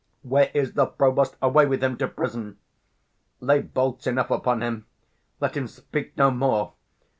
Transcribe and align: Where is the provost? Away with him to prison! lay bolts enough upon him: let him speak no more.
Where 0.23 0.49
is 0.55 0.73
the 0.73 0.87
provost? 0.87 1.35
Away 1.43 1.67
with 1.67 1.83
him 1.83 1.95
to 1.97 2.07
prison! 2.07 2.57
lay 3.39 3.61
bolts 3.61 4.07
enough 4.07 4.31
upon 4.31 4.63
him: 4.63 4.87
let 5.39 5.55
him 5.55 5.67
speak 5.67 6.17
no 6.17 6.31
more. 6.31 6.73